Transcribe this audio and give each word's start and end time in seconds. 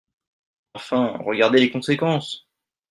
Enfin, 0.73 1.19
regardez 1.23 1.59
les 1.59 1.69
conséquences! 1.69 2.47